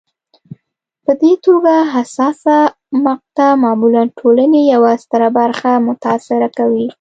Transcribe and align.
په 1.05 1.11
دې 1.21 1.33
توګه 1.45 1.73
حساسه 1.93 2.57
مقطعه 3.05 3.59
معمولا 3.63 4.03
ټولنې 4.19 4.61
یوه 4.73 4.91
ستره 5.03 5.27
برخه 5.39 5.71
متاثره 5.87 6.47
کوي. 6.57 6.87